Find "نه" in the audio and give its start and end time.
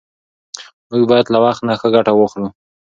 1.69-1.73